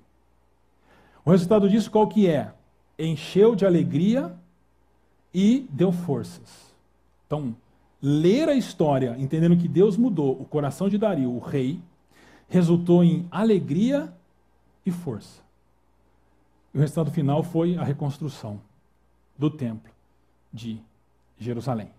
[1.24, 2.52] O resultado disso qual que é?
[3.00, 4.36] Encheu de alegria
[5.34, 6.76] e deu forças.
[7.26, 7.56] Então,
[8.02, 11.80] ler a história, entendendo que Deus mudou o coração de Dario, o rei,
[12.50, 14.14] resultou em alegria
[14.86, 15.42] e força.
[16.74, 18.60] E o resultado final foi a reconstrução
[19.38, 19.92] do templo
[20.52, 20.80] de
[21.40, 21.90] Jerusalém.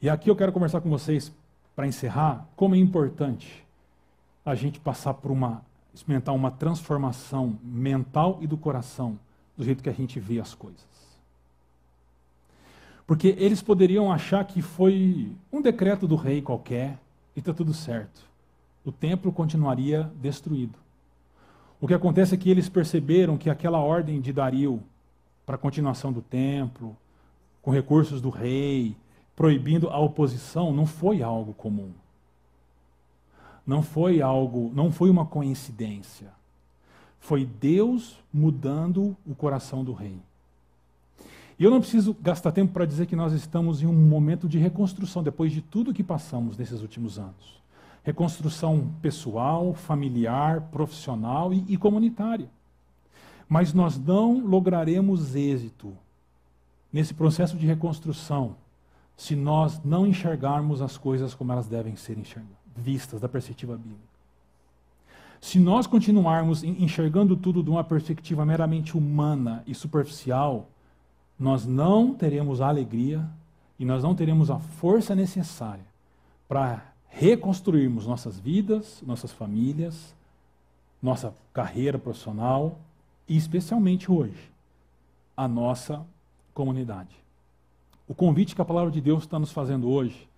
[0.00, 1.32] E aqui eu quero conversar com vocês,
[1.74, 3.64] para encerrar, como é importante
[4.44, 5.62] a gente passar por uma,
[5.94, 9.18] experimentar uma transformação mental e do coração,
[9.56, 10.84] do jeito que a gente vê as coisas.
[13.06, 16.98] Porque eles poderiam achar que foi um decreto do rei qualquer
[17.34, 18.33] e está tudo certo
[18.84, 20.78] o templo continuaria destruído.
[21.80, 24.82] O que acontece é que eles perceberam que aquela ordem de Dario
[25.46, 26.96] para a continuação do templo,
[27.62, 28.94] com recursos do rei,
[29.34, 31.90] proibindo a oposição, não foi algo comum.
[33.66, 36.28] Não foi algo, não foi uma coincidência.
[37.18, 40.18] Foi Deus mudando o coração do rei.
[41.58, 44.58] E eu não preciso gastar tempo para dizer que nós estamos em um momento de
[44.58, 47.63] reconstrução depois de tudo que passamos nesses últimos anos
[48.04, 52.48] reconstrução pessoal, familiar, profissional e, e comunitária.
[53.48, 55.96] Mas nós não lograremos êxito
[56.92, 58.56] nesse processo de reconstrução
[59.16, 62.18] se nós não enxergarmos as coisas como elas devem ser
[62.76, 64.14] vistas da perspectiva bíblica.
[65.40, 70.68] Se nós continuarmos enxergando tudo de uma perspectiva meramente humana e superficial,
[71.38, 73.28] nós não teremos a alegria
[73.78, 75.84] e nós não teremos a força necessária
[76.48, 80.12] para reconstruirmos nossas vidas, nossas famílias,
[81.00, 82.76] nossa carreira profissional
[83.28, 84.50] e, especialmente hoje,
[85.36, 86.04] a nossa
[86.52, 87.14] comunidade.
[88.08, 90.28] O convite que a palavra de Deus está nos fazendo hoje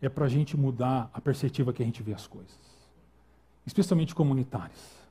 [0.00, 2.56] é para a gente mudar a perspectiva que a gente vê as coisas,
[3.66, 5.02] especialmente comunitárias.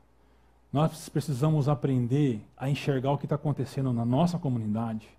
[0.71, 5.09] Nós precisamos aprender a enxergar o que está acontecendo na nossa comunidade,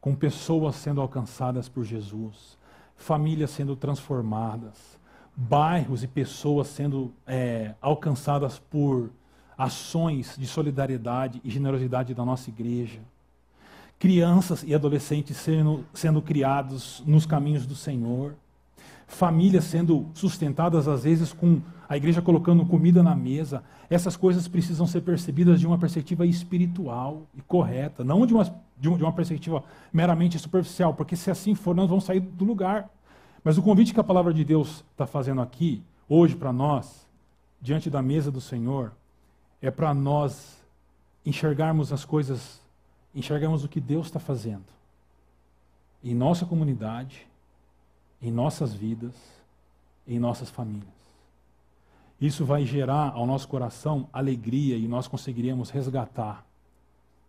[0.00, 2.56] com pessoas sendo alcançadas por Jesus,
[2.96, 5.01] famílias sendo transformadas,
[5.34, 9.10] bairros e pessoas sendo é, alcançadas por
[9.56, 13.00] ações de solidariedade e generosidade da nossa igreja.
[13.98, 18.34] Crianças e adolescentes sendo, sendo criados nos caminhos do Senhor.
[19.06, 23.62] Famílias sendo sustentadas, às vezes, com a igreja colocando comida na mesa.
[23.88, 28.44] Essas coisas precisam ser percebidas de uma perspectiva espiritual e correta, não de uma,
[28.76, 32.88] de uma perspectiva meramente superficial, porque se assim for, nós vamos sair do lugar.
[33.44, 37.06] Mas o convite que a palavra de Deus está fazendo aqui, hoje, para nós,
[37.60, 38.92] diante da mesa do Senhor,
[39.60, 40.60] é para nós
[41.24, 42.60] enxergarmos as coisas,
[43.14, 44.64] enxergarmos o que Deus está fazendo
[46.02, 47.26] em nossa comunidade,
[48.20, 49.14] em nossas vidas,
[50.06, 51.02] em nossas famílias.
[52.20, 56.44] Isso vai gerar ao nosso coração alegria e nós conseguiremos resgatar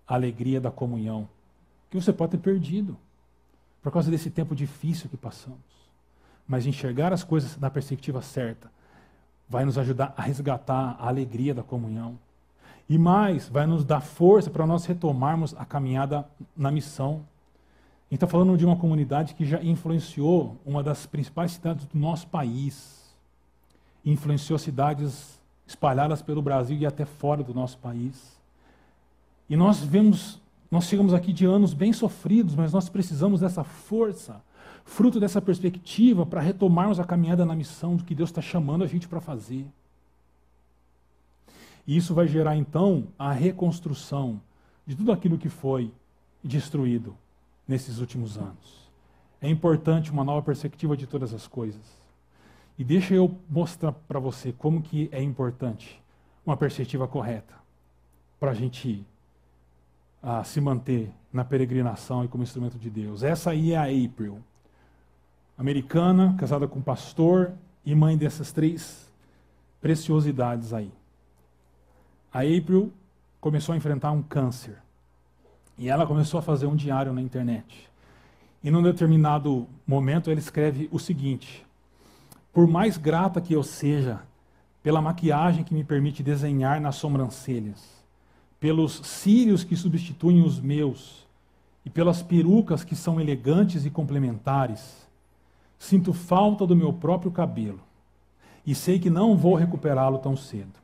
[0.08, 1.28] a alegria da comunhão
[1.90, 2.98] que você pode ter perdido
[3.82, 5.60] por causa desse tempo difícil que passamos.
[6.48, 8.72] Mas enxergar as coisas na perspectiva certa
[9.48, 12.18] vai nos ajudar a resgatar a alegria da comunhão.
[12.90, 17.26] E mais, vai nos dar força para nós retomarmos a caminhada na missão.
[18.10, 21.98] A gente está falando de uma comunidade que já influenciou uma das principais cidades do
[21.98, 23.16] nosso país.
[24.06, 28.38] Influenciou cidades espalhadas pelo Brasil e até fora do nosso país.
[29.50, 34.42] E nós vemos, nós chegamos aqui de anos bem sofridos, mas nós precisamos dessa força
[34.86, 38.88] fruto dessa perspectiva, para retomarmos a caminhada na missão do que Deus está chamando a
[38.88, 39.66] gente para fazer.
[41.86, 44.42] E isso vai gerar, então, a reconstrução
[44.86, 45.92] de tudo aquilo que foi
[46.44, 47.16] destruído
[47.68, 48.90] nesses últimos anos.
[49.42, 51.82] É importante uma nova perspectiva de todas as coisas.
[52.78, 56.02] E deixa eu mostrar para você como que é importante
[56.46, 57.54] uma perspectiva correta
[58.40, 59.06] para a gente
[60.22, 63.24] ah, se manter na peregrinação e como instrumento de Deus.
[63.24, 64.40] Essa aí é a April
[65.58, 67.54] americana, casada com pastor
[67.86, 69.12] e mãe dessas três
[69.82, 70.92] preciosidades aí.
[72.34, 72.92] A April
[73.40, 74.78] começou a enfrentar um câncer.
[75.78, 77.90] E ela começou a fazer um diário na internet.
[78.64, 81.66] E num determinado momento ela escreve o seguinte:
[82.54, 84.22] Por mais grata que eu seja
[84.82, 87.84] pela maquiagem que me permite desenhar nas sobrancelhas,
[88.60, 91.28] pelos cílios que substituem os meus
[91.86, 95.03] e pelas perucas que são elegantes e complementares,
[95.84, 97.82] Sinto falta do meu próprio cabelo
[98.66, 100.80] e sei que não vou recuperá-lo tão cedo.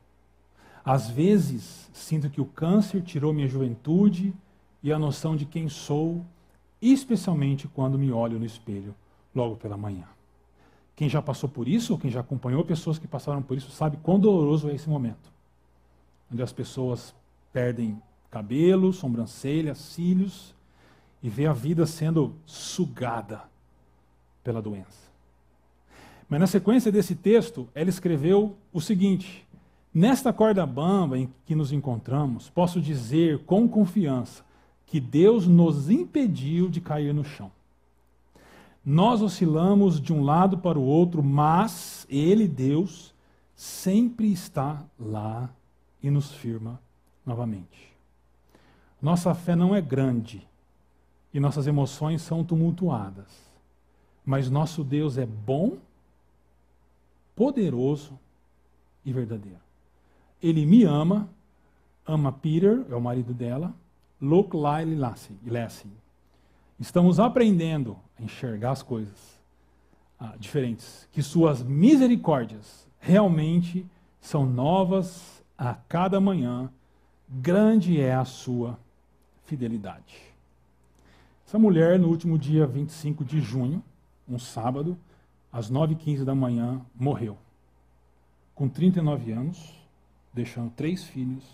[0.84, 4.34] Às vezes, sinto que o câncer tirou minha juventude
[4.82, 6.22] e a noção de quem sou,
[6.82, 8.94] especialmente quando me olho no espelho
[9.34, 10.04] logo pela manhã.
[10.94, 13.96] Quem já passou por isso, ou quem já acompanhou pessoas que passaram por isso, sabe
[14.02, 15.32] quão doloroso é esse momento.
[16.30, 17.14] Onde as pessoas
[17.54, 17.98] perdem
[18.30, 20.54] cabelo, sobrancelhas, cílios
[21.22, 23.48] e vê a vida sendo sugada
[24.42, 25.10] pela doença.
[26.28, 29.46] Mas na sequência desse texto, ela escreveu o seguinte:
[29.92, 34.44] Nesta corda bamba em que nos encontramos, posso dizer com confiança
[34.86, 37.50] que Deus nos impediu de cair no chão.
[38.84, 43.12] Nós oscilamos de um lado para o outro, mas Ele, Deus,
[43.56, 45.50] sempre está lá
[46.00, 46.80] e nos firma
[47.26, 47.90] novamente.
[49.02, 50.46] Nossa fé não é grande
[51.34, 53.49] e nossas emoções são tumultuadas
[54.24, 55.78] mas nosso Deus é bom,
[57.34, 58.18] poderoso
[59.04, 59.60] e verdadeiro.
[60.42, 61.28] Ele me ama,
[62.06, 63.74] ama Peter, é o marido dela,
[64.20, 64.92] Lyle
[65.44, 65.90] e Lassie.
[66.78, 69.38] Estamos aprendendo a enxergar as coisas
[70.18, 73.86] ah, diferentes, que suas misericórdias realmente
[74.20, 76.70] são novas a cada manhã,
[77.28, 78.78] grande é a sua
[79.44, 80.16] fidelidade.
[81.46, 83.82] Essa mulher, no último dia 25 de junho,
[84.30, 84.96] um sábado,
[85.52, 87.36] às 9h15 da manhã, morreu.
[88.54, 89.74] Com 39 anos,
[90.32, 91.44] deixando três filhos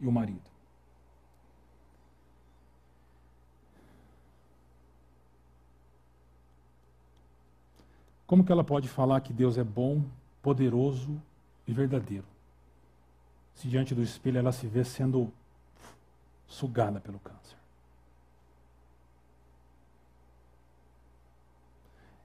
[0.00, 0.50] e o marido.
[8.26, 10.02] Como que ela pode falar que Deus é bom,
[10.42, 11.20] poderoso
[11.66, 12.24] e verdadeiro?
[13.54, 15.32] se diante do espelho ela se vê sendo
[16.46, 17.56] sugada pelo câncer.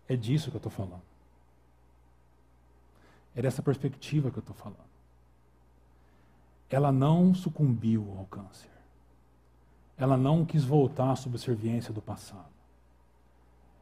[0.08, 1.02] É disso que eu estou falando.
[3.36, 4.88] É dessa perspectiva que eu estou falando.
[6.70, 8.70] Ela não sucumbiu ao câncer.
[9.98, 12.46] Ela não quis voltar à subserviência do passado.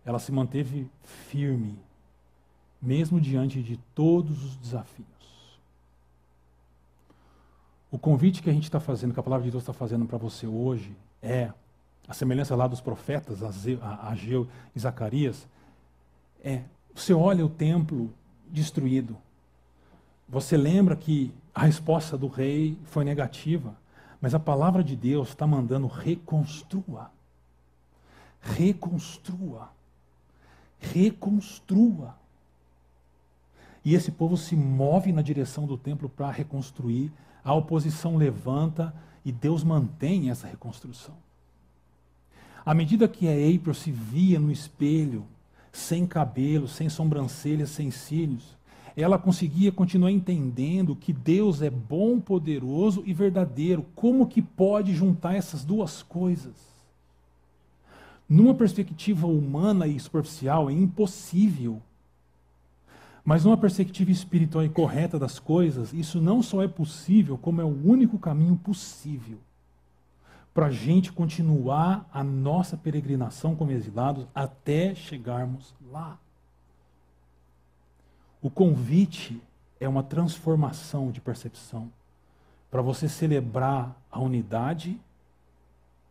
[0.06, 1.78] Ela se manteve firme,
[2.82, 5.08] mesmo diante de todos os desafios.
[7.92, 10.18] O convite que a gente está fazendo, que a palavra de Deus está fazendo para
[10.18, 11.52] você hoje, é
[12.08, 15.48] a semelhança lá dos profetas, Ageu e Zacarias,
[16.44, 16.64] é,
[16.94, 18.14] você olha o templo
[18.48, 19.18] destruído,
[20.28, 23.76] você lembra que a resposta do rei foi negativa,
[24.20, 27.12] mas a palavra de Deus está mandando reconstrua.
[28.42, 29.70] Reconstrua.
[30.80, 32.16] Reconstrua.
[33.84, 37.12] E esse povo se move na direção do templo para reconstruir,
[37.44, 41.16] a oposição levanta e Deus mantém essa reconstrução.
[42.66, 45.24] À medida que a April se via no espelho,
[45.76, 48.56] sem cabelo, sem sobrancelhas, sem cílios,
[48.96, 53.86] ela conseguia continuar entendendo que Deus é bom, poderoso e verdadeiro.
[53.94, 56.54] Como que pode juntar essas duas coisas?
[58.28, 61.82] Numa perspectiva humana e superficial, é impossível.
[63.24, 67.66] Mas numa perspectiva espiritual e correta das coisas, isso não só é possível, como é
[67.66, 69.40] o único caminho possível
[70.56, 76.18] para a gente continuar a nossa peregrinação como exilados até chegarmos lá.
[78.42, 79.44] O convite
[79.82, 81.92] é uma transformação de percepção
[82.72, 84.98] para você celebrar a unidade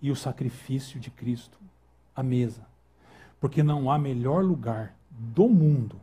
[0.03, 1.59] e o sacrifício de Cristo
[2.15, 2.67] à mesa.
[3.41, 5.99] Porque não há melhor lugar do mundo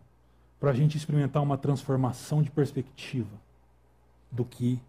[0.60, 3.40] para a gente experimentar uma transformação de perspectiva
[4.32, 4.82] do que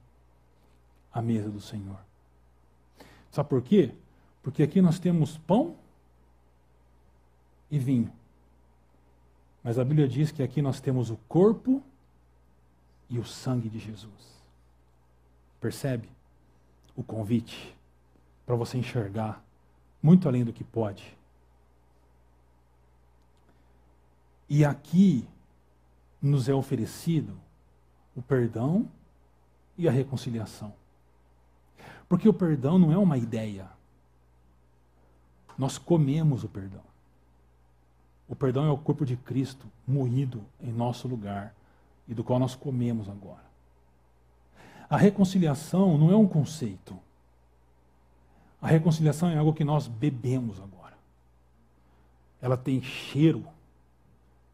[1.13, 1.99] a mesa do Senhor.
[3.33, 3.93] Sabe por quê?
[4.43, 5.75] Porque aqui nós temos pão
[7.71, 8.13] e vinho.
[9.65, 11.83] Mas a Bíblia diz que aqui nós temos o corpo
[13.09, 14.43] e o sangue de Jesus.
[15.61, 16.09] Percebe?
[16.95, 17.75] O convite
[18.45, 19.43] para você enxergar
[20.03, 21.17] muito além do que pode.
[24.47, 25.27] E aqui
[26.21, 27.41] nos é oferecido
[28.15, 28.91] o perdão
[29.79, 30.75] e a reconciliação.
[32.13, 33.67] Porque o perdão não é uma ideia.
[35.57, 36.83] Nós comemos o perdão.
[38.29, 41.55] O perdão é o corpo de Cristo moído em nosso lugar
[42.07, 43.43] e do qual nós comemos agora.
[44.91, 46.95] A reconciliação não é um conceito.
[48.61, 50.99] A reconciliação é algo que nós bebemos agora.
[52.43, 53.43] Ela tem cheiro,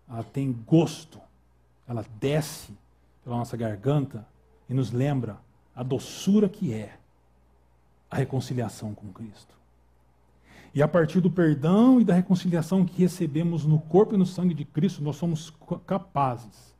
[0.08, 1.20] ela tem gosto,
[1.88, 2.72] ela desce
[3.24, 4.24] pela nossa garganta
[4.68, 5.36] e nos lembra
[5.74, 6.97] a doçura que é
[8.10, 9.56] a reconciliação com Cristo.
[10.74, 14.54] E a partir do perdão e da reconciliação que recebemos no corpo e no sangue
[14.54, 15.52] de Cristo, nós somos
[15.86, 16.74] capazes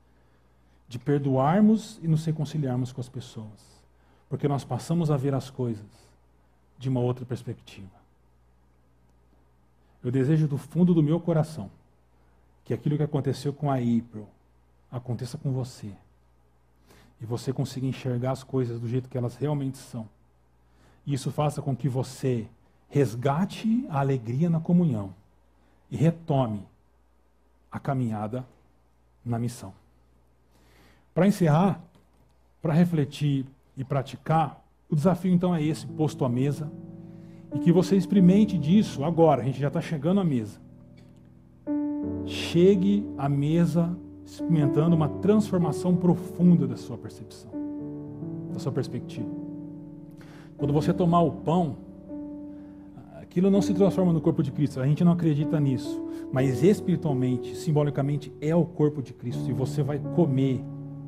[0.89, 3.83] de perdoarmos e nos reconciliarmos com as pessoas.
[4.29, 5.87] Porque nós passamos a ver as coisas
[6.79, 7.91] de uma outra perspectiva.
[10.03, 11.71] Eu desejo do fundo do meu coração
[12.65, 14.29] que aquilo que aconteceu com a April
[14.91, 15.91] aconteça com você.
[17.21, 20.09] E você consiga enxergar as coisas do jeito que elas realmente são
[21.15, 22.47] isso faça com que você
[22.89, 25.15] resgate a alegria na comunhão
[25.91, 26.67] e retome
[27.71, 28.45] a caminhada
[29.25, 29.73] na missão.
[31.15, 31.81] Para encerrar,
[32.61, 33.47] para refletir
[33.77, 36.71] e praticar, o desafio então é esse, posto à mesa,
[37.55, 40.61] e que você experimente disso agora, a gente já está chegando à mesa.
[42.27, 47.51] Chegue à mesa experimentando uma transformação profunda da sua percepção,
[48.53, 49.48] da sua perspectiva.
[50.59, 51.77] Quando você tomar o pão,
[53.15, 54.81] aquilo não se transforma no corpo de Cristo.
[54.81, 56.05] A gente não acredita nisso.
[56.33, 59.49] Mas espiritualmente, simbolicamente, é o corpo de Cristo.
[59.49, 60.61] E você vai comer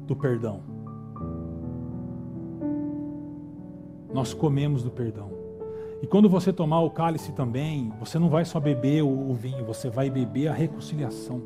[0.07, 0.61] do perdão.
[4.15, 5.31] Nós comemos do perdão.
[6.01, 9.91] E quando você tomar o cálice também, você não vai só beber o vinho, você
[9.91, 11.43] vai beber a reconciliação.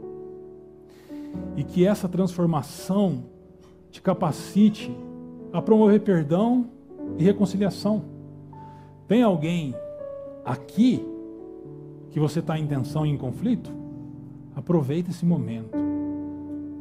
[1.57, 3.25] E que essa transformação
[3.91, 4.95] te capacite
[5.53, 6.67] a promover perdão
[7.19, 8.03] e reconciliação.
[9.07, 9.75] Tem alguém
[10.45, 11.05] aqui
[12.11, 13.71] que você está em tensão e em conflito?
[14.55, 15.77] Aproveite esse momento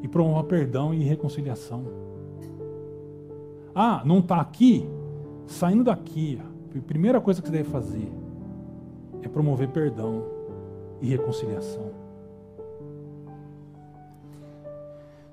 [0.01, 1.83] e promova perdão e reconciliação.
[3.73, 4.87] Ah, não está aqui?
[5.47, 6.39] Saindo daqui,
[6.75, 8.11] a primeira coisa que você deve fazer
[9.21, 10.23] é promover perdão
[11.01, 11.91] e reconciliação.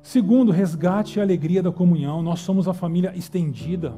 [0.03, 2.23] Segundo, resgate a alegria da comunhão.
[2.23, 3.95] Nós somos a família estendida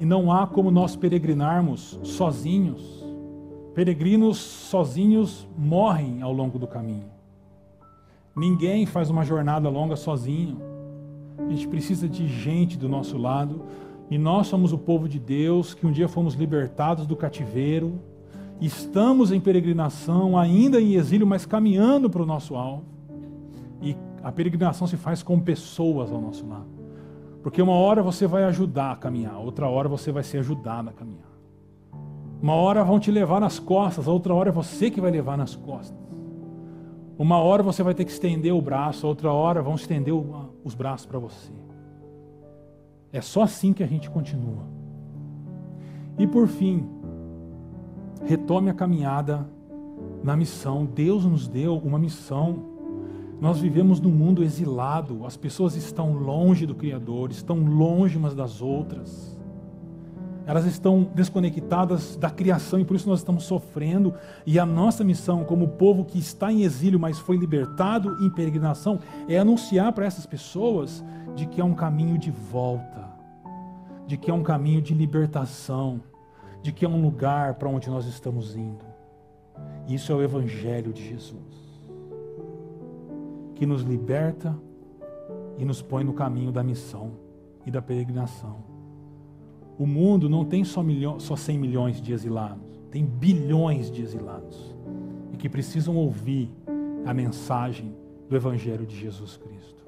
[0.00, 3.04] E não há como nós peregrinarmos sozinhos.
[3.74, 7.14] Peregrinos sozinhos morrem ao longo do caminho.
[8.36, 10.58] Ninguém faz uma jornada longa sozinho.
[11.38, 13.62] A gente precisa de gente do nosso lado.
[14.10, 18.00] E nós somos o povo de Deus que um dia fomos libertados do cativeiro.
[18.60, 22.84] Estamos em peregrinação, ainda em exílio, mas caminhando para o nosso alvo.
[23.82, 26.73] E a peregrinação se faz com pessoas ao nosso lado.
[27.44, 30.92] Porque uma hora você vai ajudar a caminhar, outra hora você vai ser ajudado a
[30.94, 31.28] caminhar.
[32.40, 35.54] Uma hora vão te levar nas costas, outra hora é você que vai levar nas
[35.54, 35.94] costas.
[37.18, 40.14] Uma hora você vai ter que estender o braço, outra hora vão estender
[40.64, 41.52] os braços para você.
[43.12, 44.64] É só assim que a gente continua.
[46.18, 46.88] E por fim,
[48.24, 49.46] retome a caminhada
[50.22, 50.86] na missão.
[50.86, 52.73] Deus nos deu uma missão.
[53.40, 58.62] Nós vivemos num mundo exilado, as pessoas estão longe do Criador, estão longe umas das
[58.62, 59.34] outras
[60.46, 64.14] elas estão desconectadas da criação e por isso nós estamos sofrendo.
[64.44, 69.00] E a nossa missão, como povo que está em exílio, mas foi libertado em peregrinação,
[69.28, 71.02] é anunciar para essas pessoas
[71.34, 73.08] de que é um caminho de volta,
[74.06, 76.00] de que é um caminho de libertação,
[76.62, 78.84] de que é um lugar para onde nós estamos indo.
[79.88, 81.63] Isso é o Evangelho de Jesus,
[83.54, 84.56] que nos liberta
[85.58, 87.12] e nos põe no caminho da missão
[87.66, 88.56] e da peregrinação.
[89.78, 94.74] O mundo não tem só, milho, só 100 milhões de exilados, tem bilhões de exilados
[95.32, 96.50] e que precisam ouvir
[97.04, 97.94] a mensagem
[98.28, 99.84] do Evangelho de Jesus Cristo.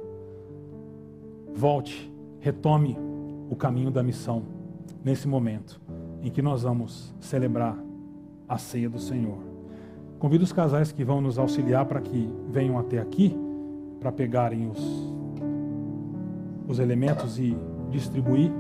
[1.55, 2.99] Volte, retome
[3.49, 4.43] o caminho da missão
[5.05, 5.81] nesse momento
[6.23, 7.79] em que nós vamos celebrar
[8.49, 9.39] a ceia do Senhor.
[10.19, 13.37] Convido os casais que vão nos auxiliar para que venham até aqui
[14.01, 14.81] para pegarem os,
[16.69, 17.57] os elementos e
[17.91, 18.51] distribuir.